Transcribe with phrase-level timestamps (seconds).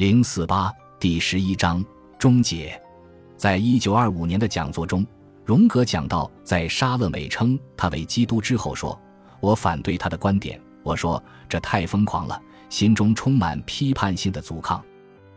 [0.00, 1.84] 零四八第十一章
[2.18, 2.80] 终结。
[3.36, 5.06] 在一九二五年的讲座中，
[5.44, 8.98] 荣格讲到，在沙勒美称他为基督之后，说
[9.40, 10.58] ：“我反对他的观点。
[10.82, 14.82] 我说这太疯狂了，心中充满批判性的阻抗。”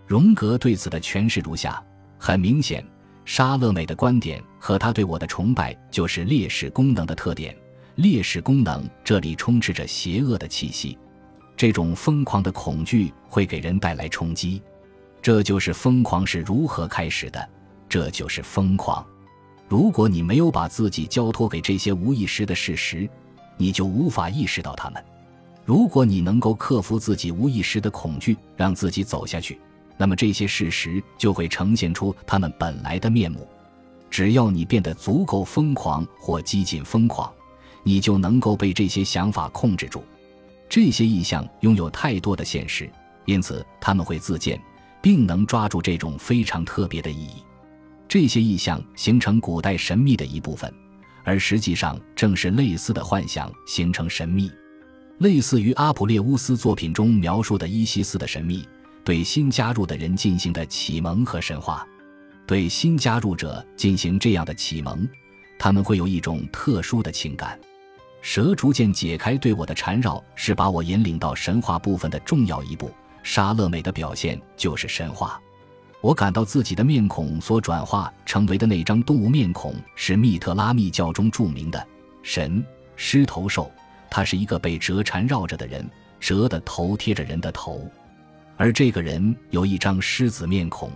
[0.07, 1.84] 荣格对此的诠释如下：
[2.18, 2.88] 很明显，
[3.25, 7.54] 沙勒美的观点和他对我的崇拜就是劣势功能的特点。
[7.95, 10.98] 劣势功能这里充斥着邪恶的气息。
[11.55, 14.61] 这种疯狂的恐惧会给人带来冲击，
[15.21, 17.49] 这就是疯狂是如何开始的，
[17.88, 19.05] 这就是疯狂。
[19.70, 23.09] 如果你没有把自己交托给这些无意识的事实，
[23.58, 25.03] 你就无法意识到它们。
[25.66, 29.59] 如果你能够克服自己无意识的恐惧，让自己走下去，
[29.97, 33.47] 那么这些事实就会呈现出他们本来的面目。
[34.09, 37.31] 只要你变得足够疯狂或接近疯狂，
[37.83, 40.03] 你就能够被这些想法控制住。
[40.73, 42.90] 这些意象拥有太多的现实，
[43.26, 44.59] 因此他们会自荐，
[45.04, 47.44] 并能抓住这种非常特别的意义。
[48.08, 50.73] 这些意象形成古代神秘的一部分，
[51.23, 54.52] 而实际上正是类似的幻想形成神秘。
[55.20, 58.67] 类似于阿普列乌斯作品中描述的伊西斯的神秘，
[59.03, 61.88] 对新加入的人进行的启蒙和神话。
[62.47, 65.08] 对新加入者进行这样的启蒙，
[65.59, 67.59] 他们会有一种特殊的情感。
[68.23, 72.89] 蛇逐渐解开对我的缠绕，是把我引领到神话部分的重要一步。
[73.21, 75.39] 沙勒美的表现就是神话。
[75.99, 81.85] 我感到自己的面孔所转化成为的那张动物面孔，是密特拉密教中著名的
[82.23, 83.69] 神狮头兽。
[84.09, 85.85] 他是一个被蛇缠绕着的人，
[86.21, 87.91] 蛇的头贴着人的头，
[88.55, 90.89] 而这个人有一张狮子面孔。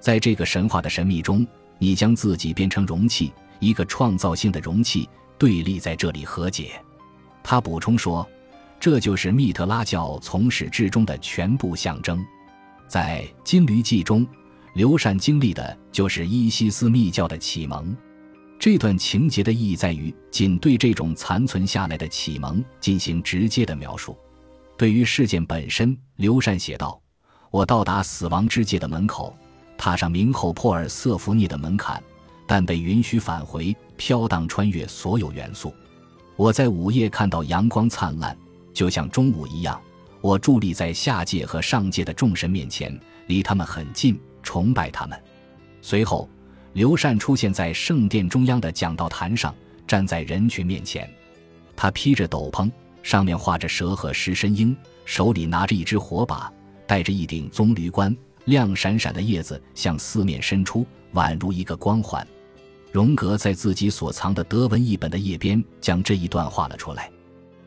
[0.00, 1.46] 在这个神话的神秘中，
[1.78, 5.08] 你将自己变成容器，一个创造性的容器。
[5.38, 6.72] 对立在这里和解，
[7.42, 8.28] 他补充说
[8.80, 12.24] ：“这就是密特拉教从始至终的全部象征。”
[12.88, 14.26] 在《金驴记》中，
[14.74, 17.96] 刘禅经历的就是伊西斯密教的启蒙。
[18.58, 24.18] 这段情节的意义在于，仅对这种残存下来的启蒙进行直接的描述。
[24.76, 27.00] 对于事件本身，刘禅写道
[27.52, 29.36] ：“我到达死亡之界的门口，
[29.76, 32.02] 踏上明后珀尔瑟福涅的门槛。”
[32.50, 35.74] 但被允许返回，飘荡穿越所有元素。
[36.36, 38.34] 我在午夜看到阳光灿烂，
[38.72, 39.78] 就像中午一样。
[40.20, 45.20] 我伫立在下界和上界的众神面前，离他们很近，崇拜他们。
[45.82, 46.28] 随后，
[46.72, 49.54] 刘禅出现在圣殿中央的讲道坛上，
[49.86, 51.08] 站在人群面前。
[51.76, 52.70] 他披着斗篷，
[53.02, 56.52] 上面画着蛇和食身鹰，手里拿着一只火把，
[56.86, 58.16] 戴着一顶棕榈冠，
[58.46, 60.84] 亮闪闪的叶子向四面伸出，
[61.14, 62.26] 宛如一个光环。
[62.98, 67.08] 荣格在自己所藏的德文译本的页边将这一段画了出来。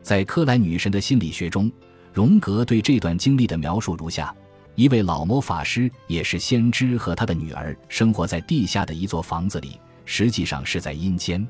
[0.02, 1.72] 在科莱女神的心理学中，
[2.12, 4.36] 荣格对这段经历的描述如下：
[4.74, 11.48] 一位老魔法师，也是先知，和他的女儿生活在地下的一座房子里，实际上是在阴间。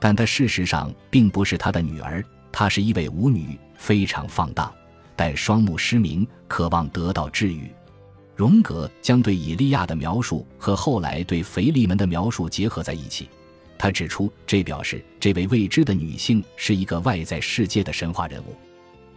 [0.00, 4.74] 但他事实上并不是他的女儿，她是一位舞女，非常放荡，
[5.14, 7.70] 但双目失明，渴望得到治愈。
[8.34, 13.28] 荣格将对以利亚的描述和后来对腓利门的描述结合在一起。
[13.78, 18.54] 他指出，这表示这位未知的女性是一个外在世界的神话人物。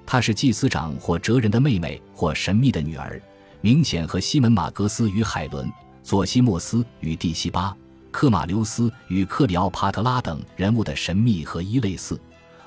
[0.05, 3.21] 她是祭司长或哲人的妹妹或神秘的女儿，
[3.61, 5.71] 明显和西门马格斯与海伦、
[6.03, 7.75] 佐西莫斯与蒂西巴、
[8.11, 12.19] 克马留斯与克里奥帕特拉等人物的神秘合一类似。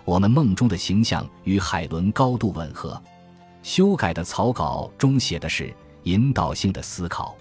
[0.05, 3.01] 我们梦中的形象与海伦高度吻合。
[3.63, 5.75] 修改的草稿中写的是。
[6.05, 7.37] 引导性的思考，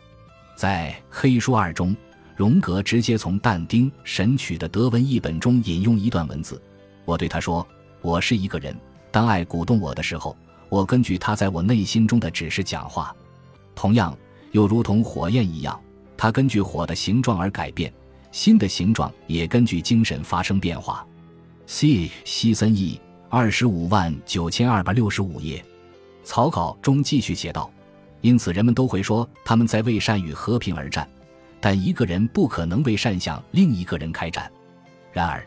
[0.55, 1.95] 在《黑书二》中，
[2.35, 6.61] 荣格直接从但丁《神曲》的德文译本中引用一段文字。
[7.05, 7.65] 我对他说
[8.01, 8.75] ：“我是一个人，
[9.11, 10.35] 当爱鼓动我的时候，
[10.69, 13.15] 我根据他在我内心中的指示讲话。
[13.73, 14.17] 同样，
[14.51, 15.79] 又如同火焰一样，
[16.17, 17.93] 它根据火的形状而改变，
[18.31, 21.05] 新的形状也根据精神发生变化。”
[21.65, 22.11] C.
[22.25, 25.63] 西森译，二十五万九千二百六十五页。
[26.23, 27.71] 草稿中继续写道。
[28.21, 31.07] 因此，人们都会说他们在为善与和平而战，
[31.59, 34.51] 但一个人不可能为善向另一个人开战。
[35.13, 35.45] 然而，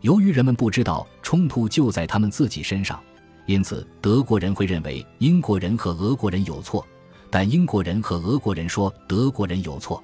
[0.00, 3.00] 由于人们不知道冲突就在他们自己身上，
[3.46, 6.86] 因此德国人会认为英国人和俄国人有错，
[7.30, 10.02] 但英国人和俄国人说德国人有错。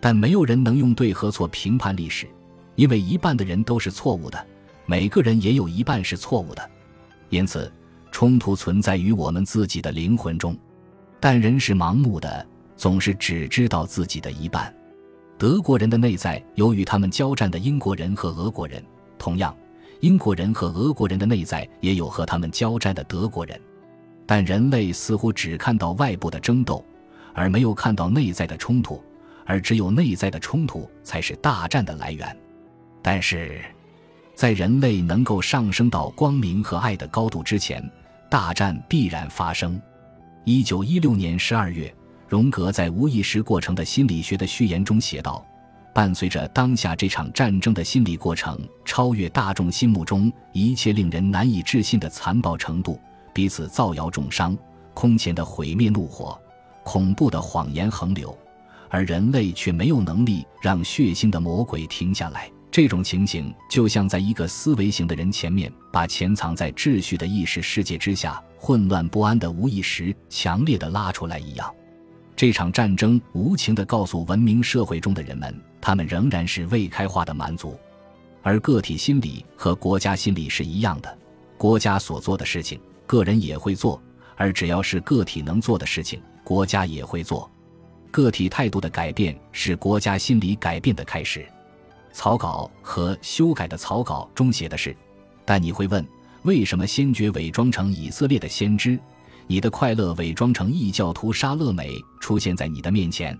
[0.00, 2.28] 但没有人能用对和错评判历史，
[2.76, 4.46] 因为一半的人都是错误的，
[4.86, 6.70] 每个人也有一半是错误的。
[7.30, 7.70] 因此，
[8.12, 10.56] 冲突存在于我们自己的灵魂中。
[11.20, 14.72] 但人是盲目的，总是只知道自己的一半。
[15.36, 18.82] 德国人的内在有与他们交战的英国人和俄国人，
[19.18, 19.56] 同样，
[20.00, 23.60] 英国人和俄国人的内在也有和他们交战的德国人。
[24.26, 26.84] 但人类似乎只看到外部的争斗，
[27.34, 29.02] 而没有看到内在的冲突，
[29.46, 32.36] 而只有内在的冲突才是大战的来源。
[33.00, 33.60] 但是，
[34.34, 37.82] 在人类能够上升到光明和爱的高度之前，
[38.28, 39.80] 大战必然发生。
[40.50, 41.94] 一九一六年十二月，
[42.26, 45.44] 荣格在《无意识过程的心理学》的序言中写道
[45.94, 52.98] ：“伴随着当下这场战争的心理过程，超越大众心目中一切令人难以置信的残暴程度，
[53.34, 54.56] 彼此造谣重伤，
[54.94, 56.40] 空前的毁灭怒火，
[56.82, 58.34] 恐怖的谎言横流，
[58.88, 71.74] 而人类却没有能力让血腥的魔鬼停下来。”这种情形就像在一个思维型的人前面，把潜藏在秩序的意识世界之下混乱不安的无意识强烈的拉出来一样。
[72.36, 77.76] 这场战争无情地告诉文明社会中的人们，他们仍然是未开化的蛮族。
[78.42, 81.18] 而个体心理和国家心理是一样的，
[81.56, 84.00] 国家所做的事情，个人也会做；
[84.36, 87.50] 而只要是个体能做的事情，国家也会做。
[88.10, 91.44] 个体态度的改变是国家心理改变的开始。
[92.12, 94.96] 草稿和修改的草稿中写的是，
[95.44, 96.06] 但你会问，
[96.42, 98.98] 为什么先觉伪装成以色列的先知，
[99.46, 103.38] 你的快乐伪装成异教徒沙勒美出现在你的面前？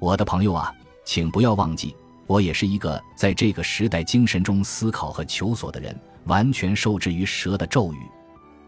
[0.00, 0.72] 我的朋友啊，
[1.04, 1.94] 请不要忘记，
[2.26, 7.98] 我也是一个在这个时代精神中思考和求索的人，完全受制于蛇的咒语。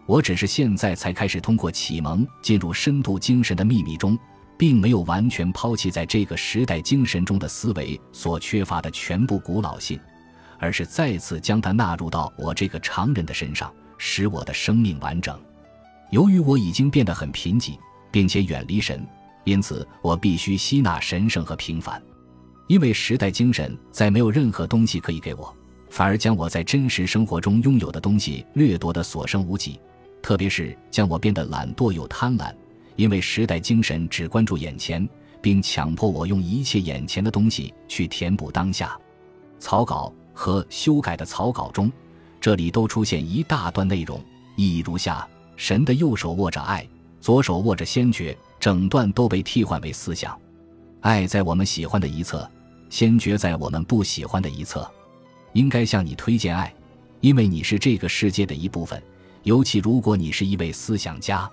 [0.06, 4.18] 我只是现在才开始通过启蒙进入深度精神的秘密中。
[4.60, 9.98] 并没有完全抛弃在这个时代精神中的思维所缺乏的全部古老性，
[10.58, 15.40] 而是再次将它纳入到我这个常人的身上，使我的生命完整。
[16.10, 17.78] 由于我已经变得很贫瘠，
[18.10, 19.02] 并且远离神，
[19.44, 21.98] 因此我必须吸纳神圣和平凡。
[22.66, 25.56] 因为时代精神再没有任何东西可以给我，
[25.88, 29.80] 反而将我在真实生活中拥有的东西掠夺得所剩无几，
[30.20, 32.54] 特别是将我变得懒惰又贪婪。
[33.00, 35.08] 因为时代精神只关注眼前，
[35.40, 38.94] 并强迫我用一切眼前的东西去填补当下。
[39.58, 41.90] 草稿和修改的草稿中，
[42.42, 44.22] 这里都出现一大段内容，
[44.54, 45.26] 意义如下：
[45.56, 46.86] 神的右手握着爱，
[47.22, 50.38] 左手握着先觉，整段都被替换为思想。
[51.00, 52.46] 爱在我们喜欢的一侧，
[52.90, 54.86] 先觉在我们不喜欢的一侧。
[55.54, 56.70] 应该向你推荐爱，
[57.22, 59.02] 因为你是这个世界的一部分，
[59.44, 61.50] 尤其如果你是一位思想家。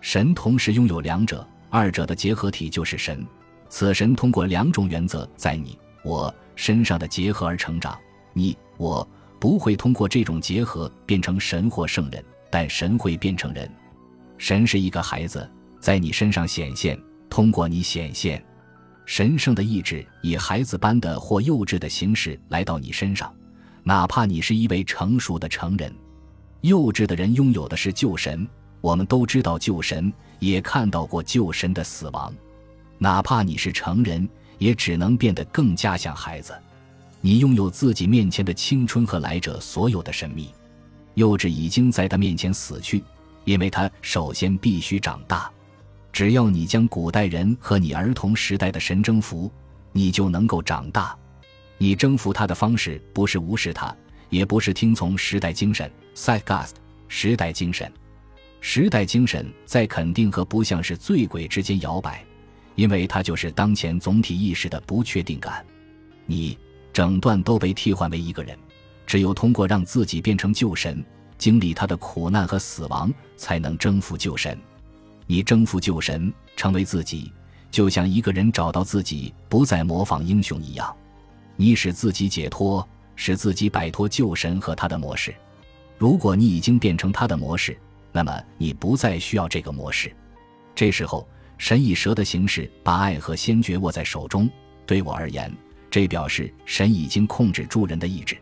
[0.00, 3.26] 神同时拥有两者，二者的结合体就是神。
[3.68, 7.96] 此神通过两种原则在你我身上的结合而成长。
[8.32, 9.06] 你我
[9.38, 13.70] 不会通过这种结合变成神或圣人，但神会变成人。
[14.38, 15.48] 神是一个孩子，
[15.78, 16.98] 在你身上显现，
[17.28, 18.42] 通过你显现。
[19.04, 23.32] 神圣的意志以孩子般的或幼稚的形式来到你身上，
[23.82, 25.92] 哪怕你是一位成熟的成人。
[26.62, 28.48] 幼稚的人拥有的是救神。
[28.80, 32.32] 我们都知道旧神，也看到过旧神的死亡。
[32.98, 34.28] 哪怕你是成人，
[34.58, 36.54] 也只能变得更加像孩子。
[37.20, 40.50] 你拥有自己面前的青春和来者所有的神秘。
[41.14, 43.02] 幼稚已经在他面前死去，
[43.44, 45.50] 因为他首先必须长大。
[46.12, 49.50] 只要你将古代人和你儿童时代的神征服，
[49.92, 51.16] 你就能够长大。
[51.78, 53.94] 你征服他的方式不是无视他，
[54.28, 56.72] 也不是听从时代精神 （Zeitgeist）
[57.08, 57.90] 时代精神。
[58.60, 62.24] 时代精神在肯定和不像是醉鬼之间摇摆，
[62.74, 65.64] 因为它就是当前总体意识的不确定感。
[66.26, 66.56] 你
[66.92, 68.56] 整段都被替换为一个人，
[69.06, 71.02] 只有通过让自己变成旧神，
[71.38, 74.56] 经历他的苦难和死亡，才能征服旧神。
[75.26, 77.32] 你征服旧神，成为自己，
[77.70, 80.94] 就像一个人找到自己，不再模仿英雄一样。
[81.56, 82.86] 你使自己解脱，
[83.16, 85.34] 使自己摆脱旧神和他的模式。
[85.96, 87.76] 如果你已经变成他的模式。
[88.12, 90.12] 那么你不再需要这个模式。
[90.74, 91.26] 这时候，
[91.58, 94.48] 神以蛇的形式把爱和先觉握在手中。
[94.86, 95.52] 对我而言，
[95.90, 98.36] 这表示神已经控制住人的意志。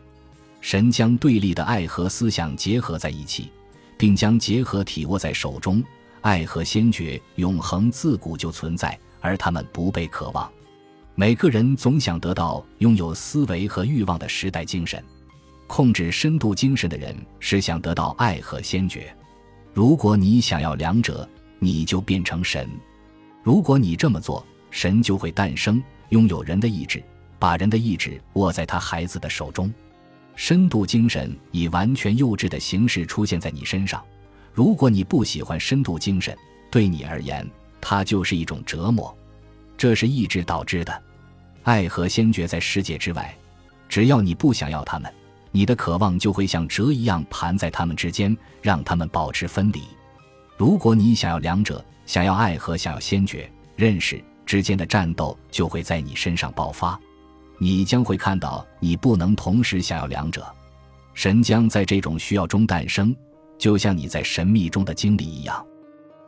[0.61, 3.51] 神将对立的爱和思想结合在一起，
[3.97, 5.83] 并将结合体握在手中。
[6.21, 10.51] 爱和先觉永恒自古就存在，而他们不被渴望。
[11.15, 15.03] 每个人总想得到拥有思维和欲望的时代精神。
[15.67, 19.15] 控制深度精神的人是想得到爱和先觉。
[19.73, 21.27] 如果你想要两者，
[21.59, 22.69] 你就变成神。
[23.43, 27.01] 如果你这么做，神就会诞生，拥有人的意志，
[27.37, 29.71] 把人的意志握在他孩子的手中。
[30.35, 34.03] 深度精神以完全幼稚的形式出现在你身上。
[34.53, 36.35] 如果你不喜欢深度精神，
[36.71, 37.47] 对你而言，
[37.81, 39.15] 它就是一种折磨。
[39.77, 41.03] 这是意志导致的。
[41.63, 43.35] 爱和先觉在世界之外，
[43.87, 45.13] 只要你不想要他们。
[45.51, 49.81] 你的渴望就会像蛇一样盘在他们之间，让他们保持分离。
[50.57, 56.99] 如果你想要两者，想要爱和想要先觉，认识之间的战斗就会在你身上爆发。
[57.57, 60.45] 你将会看到，你不能同时想要两者。
[61.13, 63.15] 神将在这种需要中诞生，
[63.57, 65.65] 就像你在神秘中的经历一样。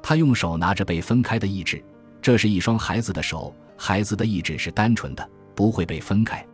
[0.03, 1.81] 他用手拿着被分开的意志，
[2.21, 6.45] 这是一双孩子的手，孩子的意志是单纯的，不会被分开。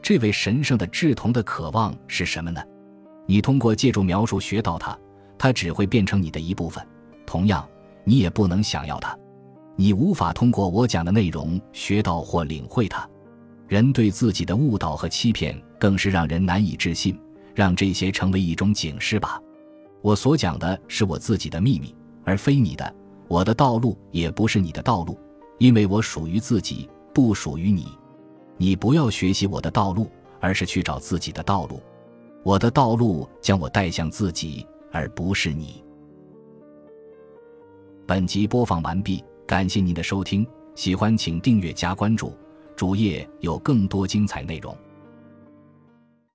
[0.00, 2.62] 这位神圣的志同的渴望是什么呢？
[3.26, 4.98] 你通过借助描述学到它，
[5.36, 6.84] 它只会变成你的一部分。
[7.26, 7.68] 同样，
[8.04, 9.16] 你也不能想要它，
[9.76, 13.06] 你无法通过我讲的内容学到或领会它。
[13.66, 17.20] 人对自己的误导和欺骗更是让人难以置信，
[17.54, 19.38] 让这些成为一种警示吧。
[20.00, 22.94] 我所讲的是我自己的秘密，而非你的。
[23.28, 25.20] 我的道路也不是你的道路，
[25.58, 27.88] 因为我属于自己，不属于你。
[28.58, 30.10] 你不要学习我的道路，
[30.40, 31.80] 而是去找自己的道路。
[32.42, 35.82] 我的道路将我带向自己，而不是你。
[38.04, 42.32] 本集播放完毕，感谢您的收听，喜欢请订阅加关注。
[42.74, 44.76] 主页有更多精彩内容。